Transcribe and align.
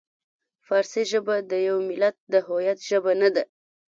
فارسي 0.65 1.03
ژبه 1.11 1.35
د 1.51 1.53
یوه 1.67 1.81
ملت 1.89 2.15
د 2.33 2.35
هویت 2.47 2.79
ژبه 2.89 3.11
نه 3.21 3.29
ده. 3.35 3.43